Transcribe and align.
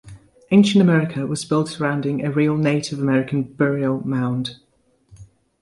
Ancient 0.49 0.81
America 0.81 1.27
was 1.27 1.45
built 1.45 1.69
surrounding 1.69 2.25
a 2.25 2.31
real 2.31 2.57
Native 2.57 2.97
American 2.97 3.43
burial 3.43 4.01
mound. 4.03 4.55